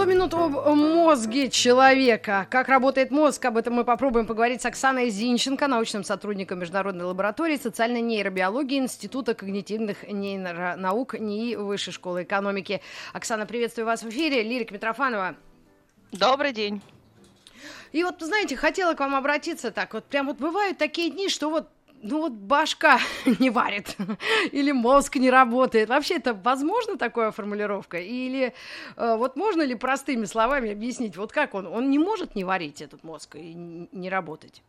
[0.00, 2.46] 100 минут об мозге человека.
[2.48, 7.58] Как работает мозг, об этом мы попробуем поговорить с Оксаной Зинченко, научным сотрудником Международной лаборатории
[7.58, 12.80] социальной нейробиологии Института когнитивных нейронаук НИИ Высшей школы экономики.
[13.12, 14.42] Оксана, приветствую вас в эфире.
[14.42, 15.36] Лирик Митрофанова.
[16.12, 16.80] Добрый день.
[17.92, 19.92] И вот, знаете, хотела к вам обратиться так.
[19.92, 21.68] Вот прям вот бывают такие дни, что вот
[22.02, 22.98] ну вот башка
[23.38, 23.96] не варит
[24.52, 25.88] или мозг не работает.
[25.88, 27.98] Вообще это возможно такая формулировка?
[27.98, 28.54] Или
[28.96, 31.66] э, вот можно ли простыми словами объяснить, вот как он?
[31.66, 34.62] Он не может не варить этот мозг и не работать?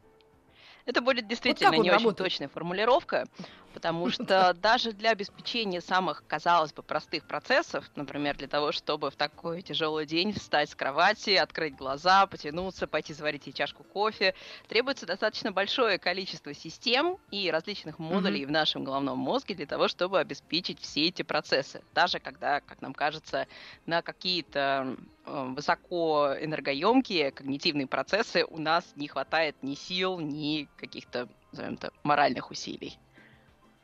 [0.85, 2.21] Это будет действительно вот не работает?
[2.21, 3.27] очень точная формулировка,
[3.74, 9.16] потому что даже для обеспечения самых, казалось бы, простых процессов, например, для того, чтобы в
[9.16, 14.36] такой тяжелый день встать с кровати, открыть глаза, потянуться, пойти заварить ей чашку кофе,
[14.68, 18.48] требуется достаточно большое количество систем и различных модулей mm-hmm.
[18.48, 21.82] в нашем головном мозге для того, чтобы обеспечить все эти процессы.
[21.94, 23.48] Даже когда, как нам кажется,
[23.86, 31.74] на какие-то э, высокоэнергоемкие когнитивные процессы у нас не хватает ни сил, ни каких-то, назовем
[31.76, 32.98] это, моральных усилий.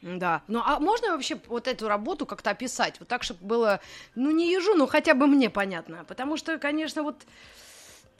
[0.02, 0.44] Да.
[0.48, 3.00] Ну а можно вообще вот эту работу как-то описать?
[3.00, 3.82] Вот так, чтобы было,
[4.16, 6.06] ну не ежу, но хотя бы мне понятно.
[6.08, 7.26] Потому что, конечно, вот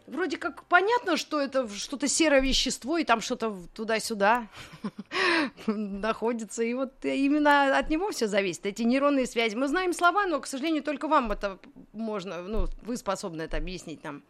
[0.08, 4.48] вроде как понятно, что это что-то серое вещество, и там что-то туда-сюда
[5.68, 6.64] находится.
[6.64, 9.56] И вот именно от него все зависит, эти нейронные связи.
[9.56, 11.60] Мы знаем слова, но, к сожалению, только вам это
[11.94, 14.24] можно, ну, вы способны это объяснить нам.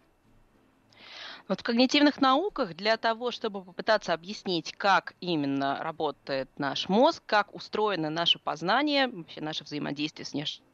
[1.48, 7.56] Вот в когнитивных науках для того, чтобы попытаться объяснить, как именно работает наш мозг, как
[7.56, 10.68] устроено наше познание, вообще наше взаимодействие с внешним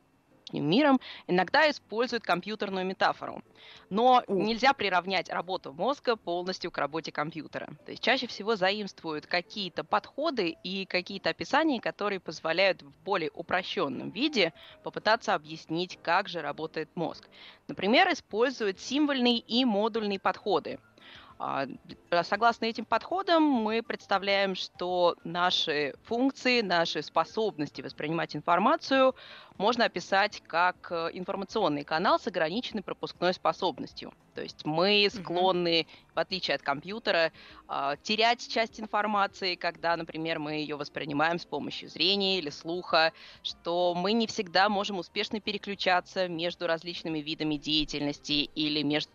[0.60, 3.42] миром, иногда используют компьютерную метафору.
[3.90, 7.68] Но нельзя приравнять работу мозга полностью к работе компьютера.
[7.86, 14.10] То есть чаще всего заимствуют какие-то подходы и какие-то описания, которые позволяют в более упрощенном
[14.10, 14.54] виде
[14.84, 17.28] попытаться объяснить, как же работает мозг.
[17.68, 20.80] Например, используют символьные и модульные подходы.
[21.46, 21.68] А,
[22.24, 29.14] согласно этим подходам мы представляем, что наши функции, наши способности воспринимать информацию
[29.58, 34.14] можно описать как э, информационный канал с ограниченной пропускной способностью.
[34.36, 37.34] То есть мы склонны, в отличие от компьютера,
[37.68, 43.12] а, терять часть информации, когда, например, мы ее воспринимаем с помощью зрения или слуха,
[43.42, 49.12] что мы не всегда можем успешно переключаться между различными видами деятельности или между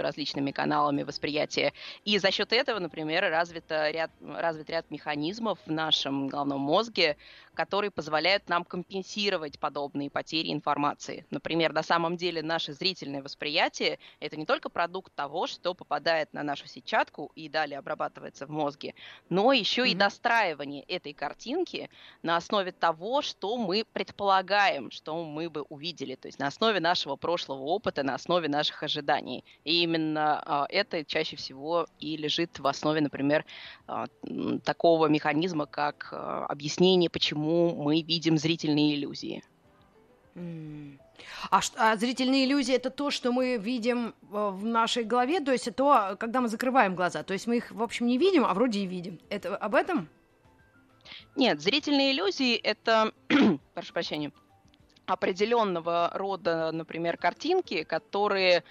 [0.00, 1.72] различными каналами восприятия.
[2.04, 7.16] И за счет этого, например, развито ряд, развит ряд механизмов в нашем головном мозге,
[7.54, 11.26] которые позволяют нам компенсировать подобные потери информации.
[11.30, 16.42] Например, на самом деле наше зрительное восприятие– это не только продукт того, что попадает на
[16.42, 18.94] нашу сетчатку и далее обрабатывается в мозге,
[19.28, 19.90] но еще mm-hmm.
[19.90, 21.90] и достраивание этой картинки
[22.22, 27.16] на основе того, что мы предполагаем, что мы бы увидели, то есть на основе нашего
[27.16, 29.44] прошлого опыта, на основе наших ожиданий.
[29.64, 33.44] И именно а, это чаще всего и лежит в основе, например,
[33.86, 34.06] а,
[34.64, 39.42] такого механизма, как а, объяснение, почему почему мы видим зрительные иллюзии.
[41.50, 45.68] А, а зрительные иллюзии это то, что мы видим э, в нашей голове, то есть
[45.68, 47.22] это то, когда мы закрываем глаза.
[47.22, 49.18] То есть мы их, в общем, не видим, а вроде и видим.
[49.28, 50.08] Это об этом?
[51.36, 53.12] Нет, зрительные иллюзии это,
[53.74, 54.32] прошу прощения,
[55.06, 58.62] определенного рода, например, картинки, которые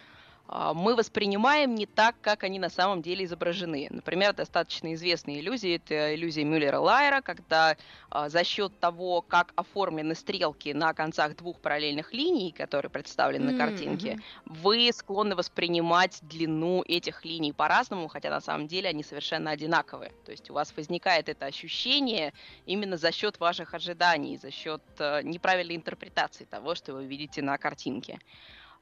[0.47, 3.87] мы воспринимаем не так, как они на самом деле изображены.
[3.89, 7.77] Например, достаточно известная иллюзия– это иллюзия Мюллера-Лайера, когда
[8.09, 13.53] а, за счет того, как оформлены стрелки на концах двух параллельных линий, которые представлены mm-hmm.
[13.53, 19.51] на картинке, вы склонны воспринимать длину этих линий по-разному, хотя на самом деле они совершенно
[19.51, 20.11] одинаковые.
[20.25, 22.33] То есть у вас возникает это ощущение
[22.65, 27.57] именно за счет ваших ожиданий, за счет э, неправильной интерпретации того, что вы видите на
[27.57, 28.19] картинке.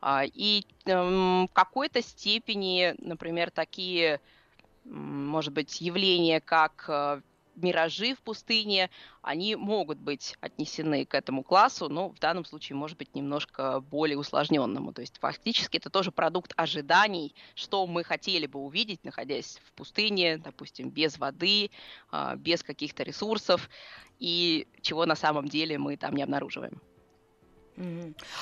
[0.01, 4.21] А, и эм, в какой-то степени, например, такие,
[4.85, 7.21] может быть, явления, как э,
[7.61, 8.89] миражи в пустыне,
[9.21, 14.17] они могут быть отнесены к этому классу, но в данном случае, может быть, немножко более
[14.17, 14.93] усложненному.
[14.93, 20.37] То есть фактически это тоже продукт ожиданий, что мы хотели бы увидеть, находясь в пустыне,
[20.37, 21.71] допустим, без воды,
[22.11, 23.69] а, без каких-то ресурсов,
[24.19, 26.81] и чего на самом деле мы там не обнаруживаем.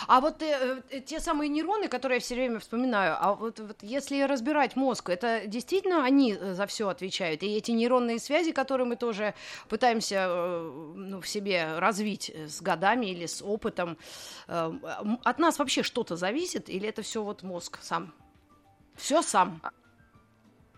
[0.08, 3.78] А вот э, э, те самые нейроны, которые я все время вспоминаю, а вот, вот
[3.82, 7.44] если разбирать мозг, это действительно они э, за все отвечают?
[7.44, 9.36] И эти нейронные связи, которые мы тоже
[9.70, 13.98] пытаемся э, ну, в себе развить э, с годами или с опытом,
[14.48, 14.72] э,
[15.24, 18.14] от нас вообще что-то зависит, или это все вот мозг сам?
[18.96, 19.62] Все сам.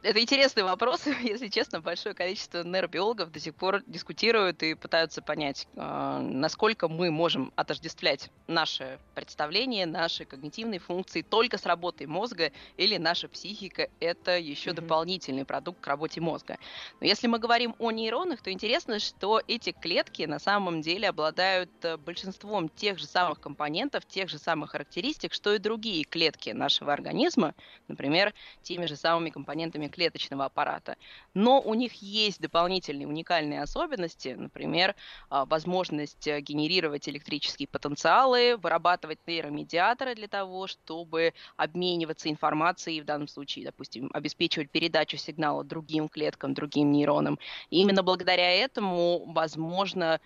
[0.02, 1.06] Это интересный вопрос.
[1.24, 7.12] Если честно, большое количество нейробиологов до сих пор дискутируют и пытаются понять, а, насколько мы
[7.12, 14.38] можем отождествлять наше представление, наши когнитивные функции только с работой мозга, или наша психика— это
[14.38, 14.76] еще mm-hmm.
[14.76, 16.58] дополнительный продукт к работе мозга.
[17.02, 21.72] Но если мы говорим о нейронах, то интересно, что эти клетки на самом деле обладают
[21.84, 26.94] э, большинством тех же самых компонентов, тех же самых характеристик, что и другие клетки нашего
[26.94, 27.54] организма,
[27.90, 30.96] например, теми же самыми компонентами клеточного аппарата.
[31.34, 34.96] Но у них есть дополнительные уникальные особенности, например,
[35.30, 43.28] а, возможность э, генерировать электрические потенциалы, вырабатывать нейромедиаторы для того, чтобы обмениваться информацией, в данном
[43.28, 47.40] случае, допустим, обеспечивать передачу сигнала другим клеткам, другим нейронам.
[47.70, 50.20] И именно благодаря этому возможно,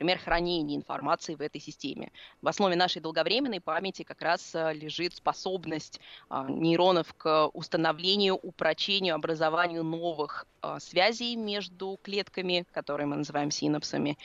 [0.00, 2.10] например, хранение информации в этой системе.
[2.40, 6.00] В основе нашей долговременной памяти как раз э, лежит способность
[6.30, 14.16] а, нейронов к установлению, упрочению, образованию новых а, связей между клетками, которые мы называем синапсами.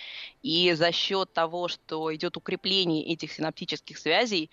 [0.44, 4.50] И за счет того, что идет укрепление этих синаптических связей,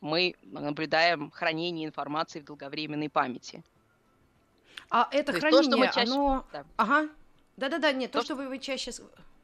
[0.00, 3.62] мы наблюдаем хранение информации в долговременной памяти.
[4.90, 6.12] А это то хранение, то, чаще...
[6.12, 6.44] оно...
[6.52, 6.64] Да.
[6.76, 7.08] Ага.
[7.56, 8.92] Да-да-да, нет, то, то что вы, вы чаще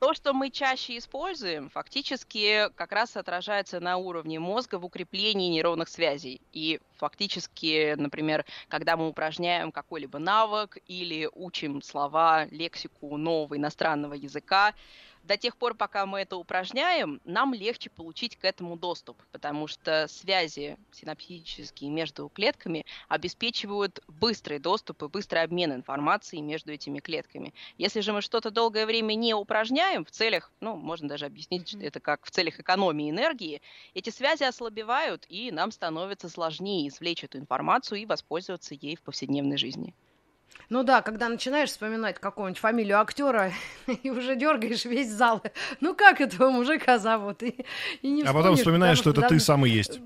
[0.04, 5.88] то, что мы чаще используем, фактически как раз отражается на уровне мозга в укреплении нейронных
[5.88, 6.42] связей.
[6.52, 14.74] И фактически, например, когда мы упражняем какой-либо навык или учим слова, лексику нового иностранного языка,
[15.24, 20.06] до тех пор, пока мы это упражняем, нам легче получить к этому доступ, потому что
[20.08, 27.54] связи синаптические между клетками обеспечивают быстрый доступ и быстрый обмен информацией между этими клетками.
[27.78, 31.78] Если же мы что-то долгое время не упражняем в целях, ну, можно даже объяснить, что
[31.78, 33.62] это как в целях экономии энергии,
[33.94, 39.56] эти связи ослабевают, и нам становится сложнее извлечь эту информацию и воспользоваться ей в повседневной
[39.56, 39.94] жизни.
[40.70, 43.52] Ну да, когда начинаешь вспоминать какую-нибудь фамилию актера
[44.02, 45.42] и уже дергаешь весь зал.
[45.80, 47.42] Ну как этого мужика зовут?
[47.42, 47.64] И,
[48.02, 50.00] и не а потом вспоминаешь, что это ты сам и есть.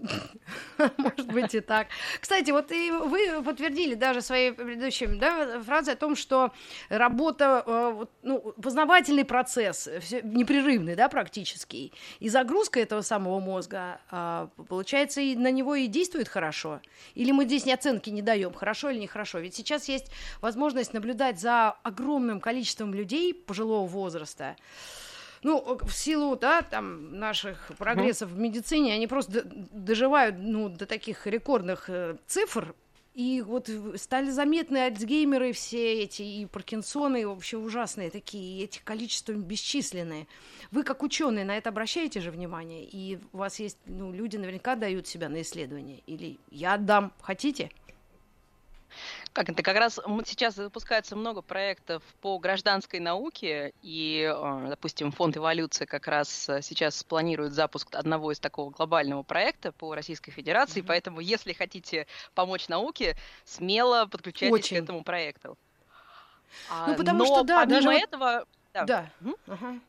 [0.97, 1.89] Может быть и так.
[2.21, 6.53] Кстати, вот и вы подтвердили даже своей предыдущей да, фразой о том, что
[6.89, 9.89] работа, э, ну, познавательный процесс,
[10.23, 16.29] непрерывный, да, практически, и загрузка этого самого мозга, а, получается, и на него и действует
[16.29, 16.81] хорошо.
[17.15, 19.39] Или мы здесь ни оценки не даем, хорошо или нехорошо.
[19.39, 24.57] Ведь сейчас есть возможность наблюдать за огромным количеством людей пожилого возраста,
[25.43, 31.27] ну, в силу, да, там, наших прогрессов в медицине, они просто доживают, ну, до таких
[31.27, 32.75] рекордных э, цифр,
[33.19, 38.79] и вот стали заметны Альцгеймеры все эти, и Паркинсоны, и вообще ужасные такие, и эти
[38.79, 40.29] количества бесчисленные.
[40.71, 42.85] Вы, как ученые, на это обращаете же внимание?
[42.85, 46.01] И у вас есть, ну, люди наверняка дают себя на исследование.
[46.07, 47.73] Или я отдам, хотите?
[49.39, 49.63] Как это?
[49.63, 56.09] Как раз сейчас запускается много проектов по гражданской науке, и, э, допустим, фонд эволюции как
[56.09, 60.87] раз э, сейчас планирует запуск одного из такого глобального проекта по Российской Федерации, mm-hmm.
[60.89, 64.79] поэтому, если хотите помочь науке, смело подключайтесь Очень.
[64.79, 65.57] к этому проекту.
[66.89, 68.45] Ну, потому Но что, да, помимо даже этого...
[68.75, 68.85] Да.
[68.85, 69.11] да.
[69.21, 69.37] Угу.
[69.47, 69.81] Ага.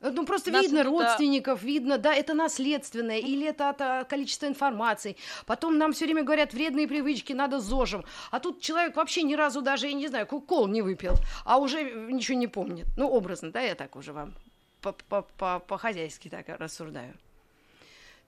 [0.00, 0.90] Ну, просто Нас видно это...
[0.90, 5.16] родственников, видно, да, это наследственное, или это от а, количества информации.
[5.46, 8.04] Потом нам все время говорят, вредные привычки надо зожим.
[8.30, 11.82] А тут человек вообще ни разу даже, я не знаю, кол не выпил, а уже
[11.82, 12.86] ничего не помнит.
[12.96, 14.34] Ну, образно, да, я так уже вам
[14.82, 17.14] по-хозяйски так рассуждаю.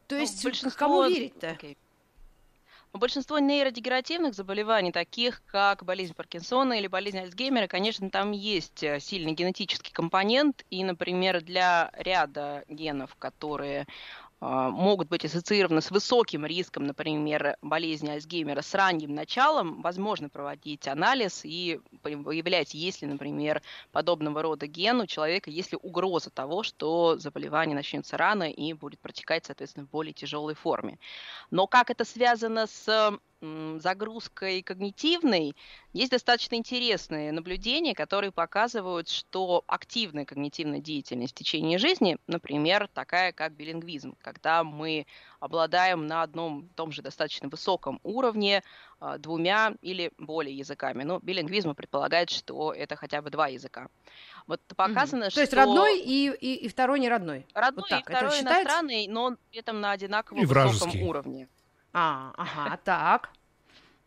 [0.06, 0.78] То ну, есть, большинство...
[0.78, 1.48] кому верить-то?
[1.48, 1.76] Okay.
[2.94, 9.32] Большинство нейродегенеративных заболеваний, таких как болезнь Паркинсона или болезнь Альцгеймера, конечно, там есть э, сильный
[9.32, 13.86] генетический компонент, и, например, для ряда генов, которые
[14.40, 21.44] могут быть ассоциированы с высоким риском, например, болезни Альцгеймера с ранним началом, возможно проводить анализ
[21.44, 27.18] и выявлять, есть ли, например, подобного рода ген у человека, есть ли угроза того, что
[27.18, 30.98] заболевание начнется рано и будет протекать, соответственно, в более тяжелой форме.
[31.50, 35.54] Но как это связано с загрузкой когнитивной
[35.92, 43.32] есть достаточно интересные наблюдения, которые показывают, что активная когнитивная деятельность в течение жизни, например, такая
[43.32, 45.06] как билингвизм, когда мы
[45.40, 48.64] обладаем на одном том же достаточно высоком уровне
[48.98, 51.04] а, двумя или более языками.
[51.04, 53.88] Но билингвизм предполагает, что это хотя бы два языка.
[54.48, 55.30] Вот показано, угу.
[55.30, 55.36] что...
[55.36, 57.46] То есть родной и, и, и второй не родной?
[57.54, 58.00] Родной вот так.
[58.00, 61.48] и второй это иностранный, но при этом на одинаково и высоком уровне.
[61.92, 63.30] А, ага, так.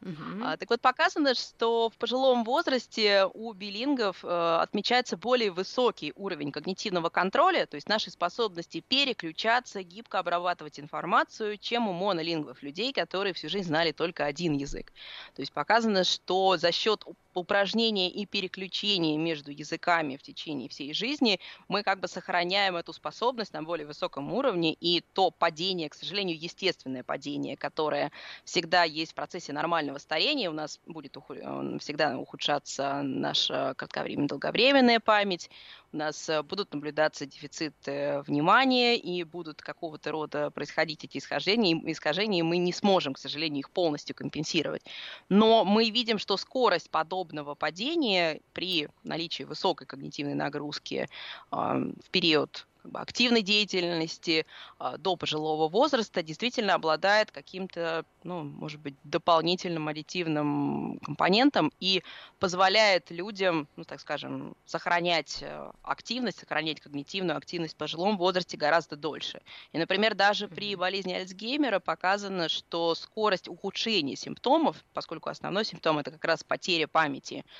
[0.01, 0.57] Угу.
[0.59, 7.09] Так вот, показано, что в пожилом возрасте у билингов э, отмечается более высокий уровень когнитивного
[7.09, 13.47] контроля, то есть нашей способности переключаться, гибко обрабатывать информацию, чем у монолингвов, людей, которые всю
[13.47, 14.91] жизнь знали только один язык.
[15.35, 17.05] То есть показано, что за счет
[17.39, 23.53] упражнения и переключения между языками в течение всей жизни мы как бы сохраняем эту способность
[23.53, 28.11] на более высоком уровне, и то падение, к сожалению, естественное падение, которое
[28.43, 31.35] всегда есть в процессе нормального старения, у нас будет уху...
[31.79, 35.49] всегда ухудшаться наша кратковременная, долговременная память,
[35.93, 41.91] у нас э, будут наблюдаться дефициты внимания и будут какого-то рода происходить эти искажения, и
[41.91, 44.83] искажения мы не сможем, к сожалению, их полностью компенсировать.
[45.27, 46.89] Но мы видим, что скорость
[47.21, 51.07] подобного падения при наличии высокой когнитивной нагрузки
[51.51, 54.45] в период как бы, активной деятельности
[54.79, 62.03] э, до пожилого возраста действительно обладает каким-то, ну, может быть, дополнительным аддитивным компонентом и
[62.39, 68.95] позволяет людям, ну, так скажем, сохранять э, активность, сохранять когнитивную активность в пожилом возрасте гораздо
[68.95, 69.41] дольше.
[69.73, 76.11] И, например, даже при болезни Альцгеймера показано, что скорость ухудшения симптомов, поскольку основной симптом это
[76.11, 77.51] как раз потеря памяти, а,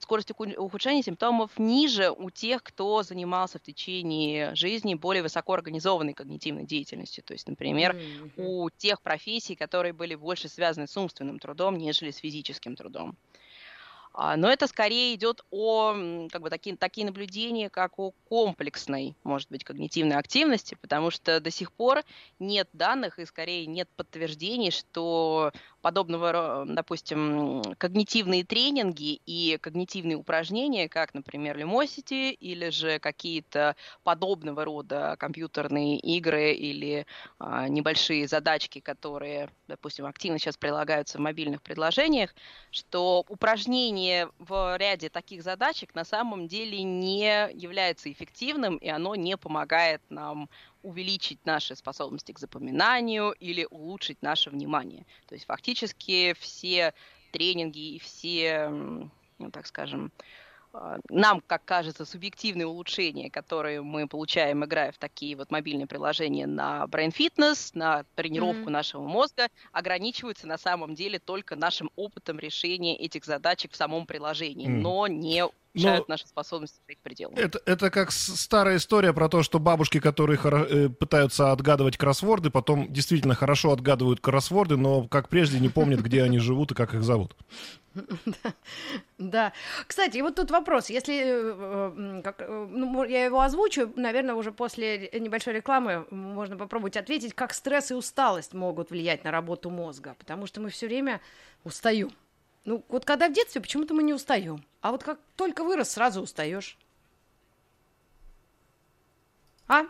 [0.00, 7.22] скорость ухудшения симптомов ниже у тех, кто занимался в течение жизни более высокоорганизованной когнитивной деятельностью.
[7.22, 8.32] То есть, например, mm-hmm.
[8.36, 13.16] у тех профессий, которые были больше связаны с умственным трудом, нежели с физическим трудом.
[14.20, 15.94] А, но это скорее идет о
[16.32, 21.52] как бы, такие, такие наблюдения, как о комплексной, может быть, когнитивной активности, потому что до
[21.52, 22.02] сих пор
[22.40, 31.14] нет данных и скорее нет подтверждений, что подобного, допустим, когнитивные тренинги и когнитивные упражнения, как,
[31.14, 37.06] например, Lumosity или же какие-то подобного рода компьютерные игры или
[37.38, 42.34] а, небольшие задачки, которые, допустим, активно сейчас прилагаются в мобильных приложениях,
[42.70, 49.36] что упражнение в ряде таких задачек на самом деле не является эффективным, и оно не
[49.36, 50.48] помогает нам
[50.82, 55.06] увеличить наши способности к запоминанию или улучшить наше внимание.
[55.26, 56.94] То есть фактически все
[57.32, 60.12] тренинги и все, ну, так скажем,
[60.72, 66.46] а, нам, как кажется, субъективные улучшения, которые мы получаем, играя в такие вот мобильные приложения
[66.46, 68.72] на Brain Fitness, на тренировку mm-hmm.
[68.72, 74.68] нашего мозга, ограничиваются на самом деле только нашим опытом решения этих задачек в самом приложении,
[74.68, 74.80] mm.
[74.80, 75.46] но не
[75.78, 77.34] улучшают Но наши способности к пределам.
[77.36, 82.92] Это, это как старая история про то, что бабушки, которые э, пытаются отгадывать кроссворды, потом
[82.92, 87.02] действительно хорошо отгадывают кроссворды, но, как прежде, не помнят, где они живут и как их
[87.02, 87.36] зовут.
[89.18, 89.52] Да.
[89.86, 90.90] Кстати, вот тут вопрос.
[90.90, 96.96] Если э, как, э, ну, я его озвучу, наверное, уже после небольшой рекламы можно попробовать
[96.96, 101.20] ответить, как стресс и усталость могут влиять на работу мозга, потому что мы все время
[101.64, 102.10] устаем.
[102.68, 104.62] Ну, вот когда в детстве почему-то мы не устаем.
[104.82, 106.76] А вот как только вырос, сразу устаешь.
[109.66, 109.84] А?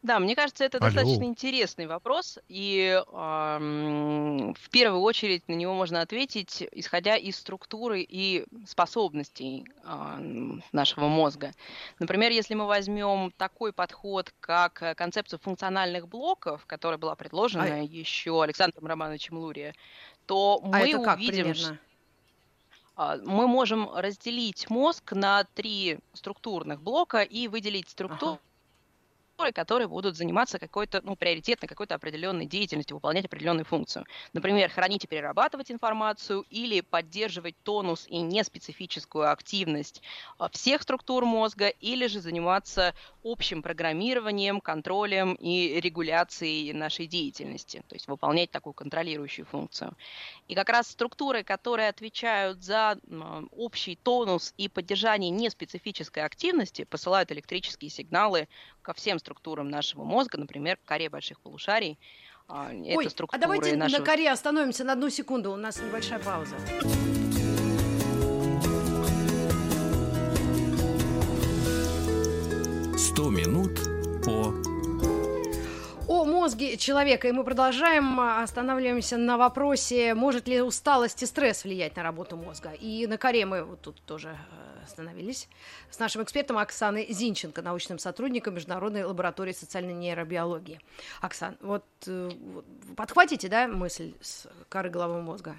[0.00, 0.86] Да, мне кажется, это Алло.
[0.86, 8.00] достаточно интересный вопрос, и э, в первую очередь на него можно ответить, исходя из структуры
[8.00, 11.52] и способностей э, нашего мозга.
[11.98, 17.82] Например, если мы возьмем такой подход, как концепцию функциональных блоков, которая была предложена а...
[17.82, 19.74] еще Александром Романовичем Лурия,
[20.28, 21.78] то а мы это увидим, примерно?
[23.24, 28.40] мы можем разделить мозг на три структурных блока и выделить структуру,
[29.38, 34.04] ага которые будут заниматься какой-то, ну, приоритетной какой-то определенной деятельностью, выполнять определенную функцию.
[34.32, 40.02] Например, хранить и перерабатывать информацию или поддерживать тонус и неспецифическую активность
[40.38, 47.94] а, всех структур мозга, или же заниматься общим программированием, контролем и регуляцией нашей деятельности, то
[47.94, 49.96] есть выполнять такую контролирующую функцию.
[50.48, 52.98] И как раз структуры, которые отвечают за
[53.52, 58.48] общий тонус и поддержание неспецифической активности, посылают электрические сигналы
[58.88, 61.98] ко всем структурам нашего мозга, например, к коре больших полушарий.
[62.48, 63.98] А, Ой, это а давайте нашего...
[64.00, 66.56] на коре остановимся на одну секунду, у нас небольшая пауза.
[72.96, 73.78] Сто минут
[74.24, 74.54] по
[76.08, 77.28] о мозге человека.
[77.28, 82.38] И мы продолжаем, а, останавливаемся на вопросе, может ли усталость и стресс влиять на работу
[82.38, 82.70] мозга.
[82.70, 85.48] И на коре мы вот тут тоже э, остановились
[85.90, 90.80] с нашим экспертом Оксаной Зинченко, научным сотрудником Международной лаборатории социальной нейробиологии.
[91.20, 92.64] Оксан, вот, э, вот
[92.96, 95.56] подхватите, да, мысль с коры головного мозга?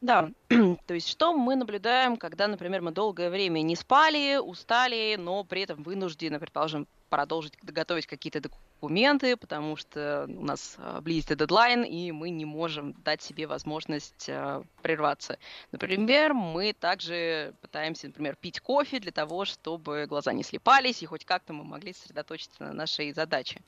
[0.00, 5.42] Да, то есть что мы наблюдаем, когда, например, мы долгое время не спали, устали, но
[5.42, 11.82] при этом вынуждены, предположим, продолжить готовить какие-то документы, потому что у нас а, близится дедлайн,
[11.82, 15.38] и мы не можем дать себе возможность а, прерваться.
[15.72, 21.24] Например, мы также пытаемся, например, пить кофе для того, чтобы глаза не слепались, и хоть
[21.24, 23.62] как-то мы могли сосредоточиться на нашей задаче.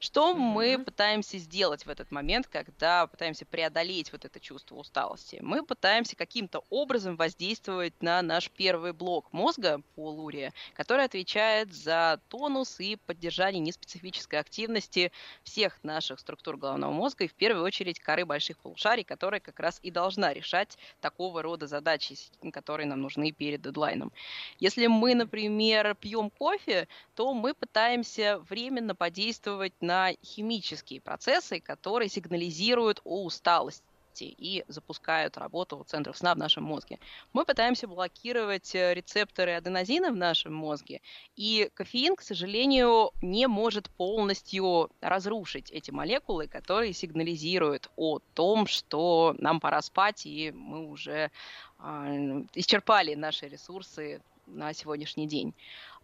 [0.00, 0.38] Что mm-hmm.
[0.38, 5.38] мы пытаемся сделать в этот момент, когда пытаемся преодолеть вот это чувство усталости?
[5.42, 12.80] Мы пытаемся каким-то образом воздействовать на наш первый блок мозга, полурия, который отвечает за тонус
[12.80, 15.12] и поддержание неспецифической активности активности
[15.42, 19.78] всех наших структур головного мозга и в первую очередь коры больших полушарий, которая как раз
[19.82, 22.16] и должна решать такого рода задачи,
[22.52, 24.12] которые нам нужны перед дедлайном.
[24.58, 33.00] Если мы, например, пьем кофе, то мы пытаемся временно подействовать на химические процессы, которые сигнализируют
[33.04, 33.85] о усталости
[34.16, 36.98] части и запускают работу центров сна в нашем мозге.
[37.32, 41.00] Мы пытаемся блокировать э, рецепторы аденозина в нашем мозге,
[41.36, 49.34] и кофеин, к сожалению, не может полностью разрушить эти молекулы, которые сигнализируют о том, что
[49.38, 51.30] нам пора спать, и мы уже
[51.78, 55.54] э, исчерпали наши ресурсы на сегодняшний день.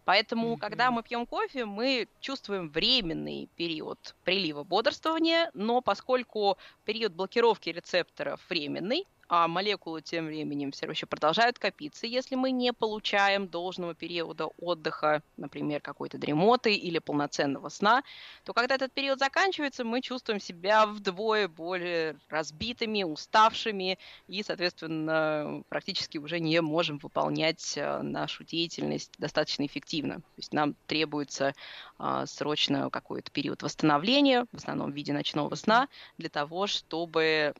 [0.05, 0.59] Поэтому, mm-hmm.
[0.59, 8.41] когда мы пьем кофе, мы чувствуем временный период прилива бодрствования, но поскольку период блокировки рецепторов
[8.49, 14.47] временный, а молекулы тем временем все еще продолжают копиться, если мы не получаем должного периода
[14.59, 18.03] отдыха, например, какой-то дремоты или полноценного сна,
[18.43, 26.17] то когда этот период заканчивается, мы чувствуем себя вдвое более разбитыми, уставшими и, соответственно, практически
[26.17, 30.15] уже не можем выполнять э, нашу деятельность достаточно эффективно.
[30.15, 31.53] То есть нам требуется
[31.97, 35.87] а, срочно какой-то период восстановления, в основном в виде ночного сна,
[36.17, 37.53] для того, чтобы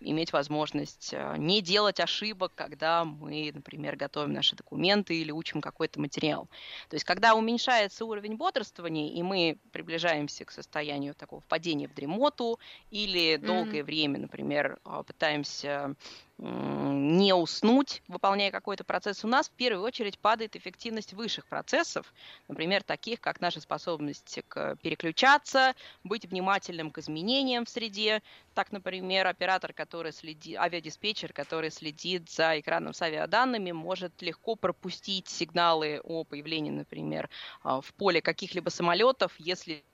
[0.00, 6.00] иметь возможность э, не делать ошибок, когда мы, например, готовим наши документы или учим какой-то
[6.00, 6.48] материал.
[6.88, 12.58] То есть, когда уменьшается уровень бодрствования, и мы приближаемся к состоянию такого впадения в дремоту,
[12.90, 13.84] или долгое mm-hmm.
[13.84, 15.94] время, например, э, пытаемся
[16.40, 22.14] не уснуть, выполняя какой-то процесс, у нас в первую очередь падает эффективность высших процессов,
[22.48, 28.22] например, таких как наша способность к переключаться, быть внимательным к изменениям в среде.
[28.54, 35.28] Так, например, оператор, который следит, авиадиспетчер, который следит за экраном с авиаданными, может легко пропустить
[35.28, 37.28] сигналы о появлении, например,
[37.62, 39.84] а, в поле каких-либо самолетов, если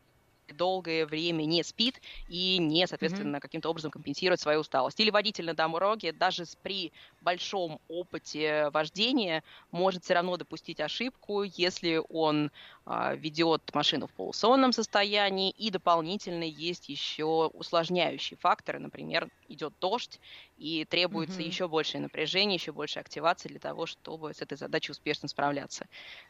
[0.55, 3.41] долгое время не спит и не, соответственно, mm-hmm.
[3.41, 5.01] каким-то образом компенсирует свою усталость.
[5.01, 12.01] Или водитель на дороге даже при большом опыте вождения может все равно допустить ошибку, если
[12.09, 12.51] он
[12.87, 20.21] э, ведет машину в полусонном состоянии, и дополнительно есть еще усложняющие факторы, например, идет дождь,
[20.59, 21.47] и требуется mm-hmm.
[21.47, 25.87] еще большее напряжение, еще больше активации для того, чтобы с этой задачей успешно справляться.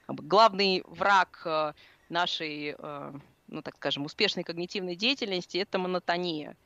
[0.07, 1.73] Как бы главный враг э,
[2.09, 3.13] нашей э,
[3.49, 6.57] ну, так скажем, успешной когнитивной деятельности, это монотония.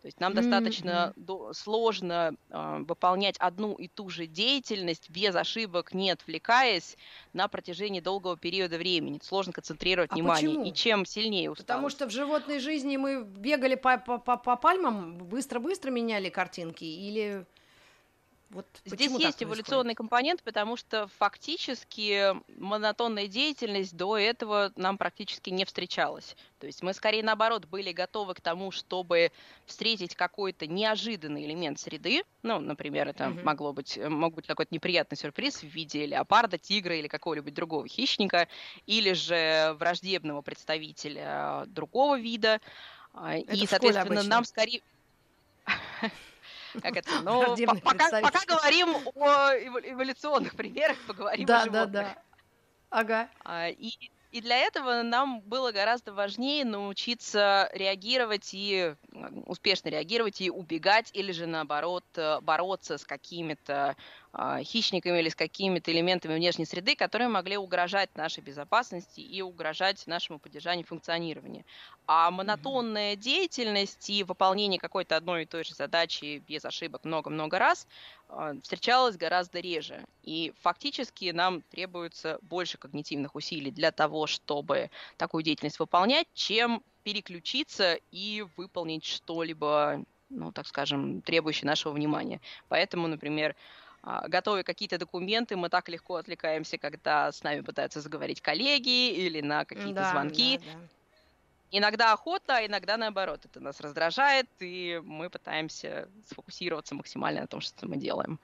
[0.00, 0.36] То есть нам mm-hmm.
[0.36, 6.96] достаточно до, сложно э, выполнять одну и ту же деятельность без ошибок, не отвлекаясь
[7.34, 9.20] на протяжении долгого периода времени.
[9.22, 10.48] Сложно концентрировать а внимание.
[10.48, 10.64] Почему?
[10.64, 11.66] И чем сильнее усталость.
[11.66, 16.84] Потому что в животной жизни мы бегали по, по, по, по пальмам, быстро-быстро меняли картинки
[16.84, 17.44] или
[18.50, 25.64] вот Здесь есть эволюционный компонент, потому что фактически монотонная деятельность до этого нам практически не
[25.64, 26.36] встречалась.
[26.58, 29.30] То есть мы скорее наоборот были готовы к тому, чтобы
[29.66, 32.24] встретить какой-то неожиданный элемент среды.
[32.42, 33.44] Ну, например, это mm-hmm.
[33.44, 38.48] могло быть, мог быть какой-то неприятный сюрприз в виде леопарда, тигра или какого-нибудь другого хищника,
[38.84, 42.60] или же враждебного представителя другого вида.
[43.14, 44.82] А, это И, соответственно, нам скорее
[46.80, 51.92] как это, но пока, пока говорим о эволюционных примерах, поговорим да, о животных.
[51.92, 52.22] Да, да,
[52.90, 53.30] Ага.
[53.44, 53.90] А, и,
[54.30, 58.94] и для этого нам было гораздо важнее научиться реагировать и
[59.46, 63.96] успешно реагировать и убегать, или же наоборот э, бороться с какими-то
[64.62, 70.38] хищниками или с какими-то элементами внешней среды, которые могли угрожать нашей безопасности и угрожать нашему
[70.38, 71.64] поддержанию функционирования.
[72.06, 77.88] А монотонная деятельность и выполнение какой-то одной и той же задачи без ошибок много-много раз
[78.28, 80.04] а, встречалась гораздо реже.
[80.22, 87.98] И фактически нам требуется больше когнитивных усилий для того, чтобы такую деятельность выполнять, чем переключиться
[88.12, 92.40] и выполнить что-либо, ну, так скажем, требующее нашего внимания.
[92.68, 98.40] Поэтому, например, а, готовя какие-то документы, мы так легко отвлекаемся, когда с нами пытаются заговорить
[98.40, 100.58] коллеги или на какие-то да, звонки.
[100.58, 100.88] Да, да.
[101.72, 103.44] Иногда охота, а иногда наоборот.
[103.44, 108.40] Это нас раздражает, и мы пытаемся сфокусироваться максимально на том, что мы делаем.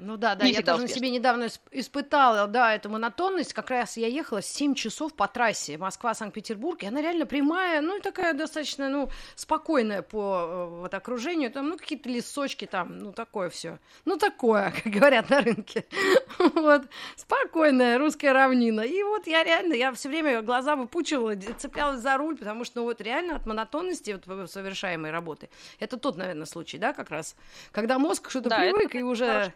[0.00, 0.94] Ну да, да, не я тоже успешно.
[0.94, 3.52] на себе недавно испытала, да, эту монотонность.
[3.52, 8.34] Как раз я ехала 7 часов по трассе Москва-Санкт-Петербург, и она реально прямая, ну, такая
[8.34, 11.50] достаточно, ну, спокойная по э, вот окружению.
[11.50, 13.78] Там, ну, какие-то лесочки там, ну, такое все.
[14.04, 15.84] Ну, такое, как говорят на рынке.
[16.38, 16.82] вот,
[17.16, 18.82] спокойная русская равнина.
[18.82, 22.84] И вот я реально, я все время глаза выпучивала, цеплялась за руль, потому что, ну,
[22.84, 25.48] вот реально от монотонности вот совершаемой работы.
[25.78, 27.36] Это тот, наверное, случай, да, как раз,
[27.72, 29.52] когда мозг что-то да, привык и уже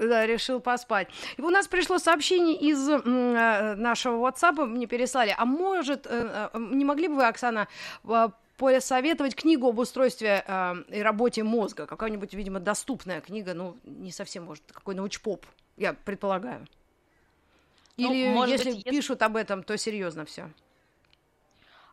[0.00, 1.08] да, решил поспать.
[1.36, 5.34] И у нас пришло сообщение из э, нашего WhatsApp, мне переслали.
[5.36, 7.68] А может, э, э, не могли бы вы, Оксана,
[8.56, 11.86] посоветовать книгу об устройстве э, и работе мозга?
[11.86, 15.44] Какая-нибудь, видимо, доступная книга, ну, не совсем, может, какой научпоп,
[15.76, 16.66] я предполагаю.
[17.96, 19.24] Ну, Или ну, если быть, пишут если...
[19.24, 20.50] об этом, то серьезно все.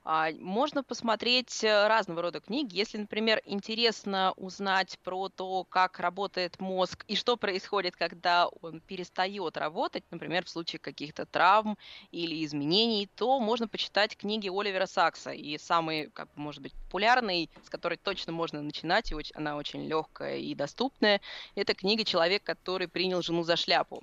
[0.09, 2.77] А, можно посмотреть э, разного рода книги.
[2.77, 9.57] Если, например, интересно узнать про то, как работает мозг и что происходит, когда он перестает
[9.57, 11.77] работать, например, в случае каких-то травм
[12.11, 15.31] или изменений, то можно почитать книги Оливера Сакса.
[15.31, 20.37] И самый, как может быть, популярный, с которой точно можно начинать, и она очень легкая
[20.37, 21.19] и доступная,
[21.53, 24.01] это книга «Человек, который принял жену за шляпу»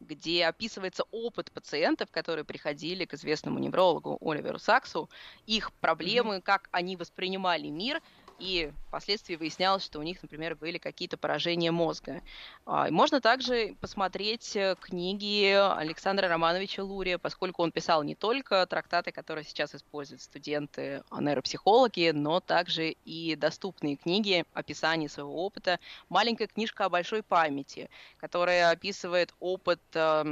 [0.00, 5.08] где описывается опыт пациентов, которые приходили к известному неврологу Оливеру Саксу,
[5.46, 6.42] их проблемы, mm-hmm.
[6.42, 8.02] как они воспринимали мир,
[8.40, 12.22] и впоследствии выяснялось, что у них, например, были какие-то поражения мозга.
[12.64, 19.12] А, можно также посмотреть э, книги Александра Романовича Лурия, поскольку он писал не только трактаты,
[19.12, 25.78] которые сейчас используют студенты нейропсихологи, но также и доступные книги, описания своего опыта.
[26.08, 30.24] Маленькая книжка о большой памяти, которая описывает опыт э,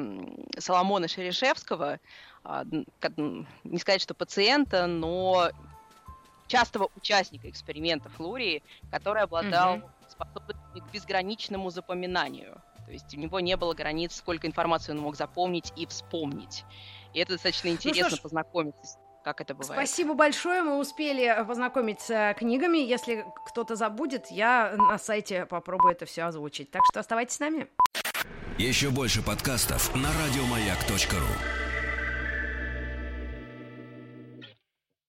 [0.59, 2.01] Соломона Шерешевского,
[2.45, 2.65] а,
[3.65, 5.51] не сказать, что пациента, но
[6.49, 9.91] частого участника экспериментов Лурии, который обладал угу.
[10.09, 12.61] способностью к безграничному запоминанию.
[12.87, 16.65] То есть у него не было границ, сколько информации он мог запомнить и вспомнить.
[17.13, 19.87] И это достаточно интересно ну, ж, познакомиться как это бывает.
[19.87, 20.63] Спасибо большое.
[20.63, 22.79] Мы успели познакомиться с книгами.
[22.79, 26.71] Если кто-то забудет, я на сайте попробую это все озвучить.
[26.71, 27.69] Так что оставайтесь с нами.
[28.57, 31.68] Еще больше подкастов на радиомаяк.ру